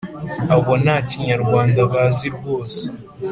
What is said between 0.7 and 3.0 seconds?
nta n’ikinyarwanda bazi rwose!